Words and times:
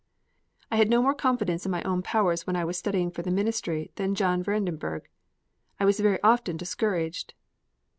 I 0.71 0.77
had 0.77 0.89
no 0.89 0.99
more 1.03 1.13
confidence 1.13 1.63
in 1.63 1.71
my 1.71 1.83
own 1.83 2.01
powers 2.01 2.47
when 2.47 2.55
I 2.55 2.65
was 2.65 2.75
studying 2.75 3.11
for 3.11 3.21
the 3.21 3.29
ministry 3.29 3.91
than 3.97 4.15
John 4.15 4.41
Vredenburgh. 4.43 5.07
I 5.79 5.85
was 5.85 6.01
often 6.23 6.53
very 6.57 6.57
discouraged. 6.57 7.35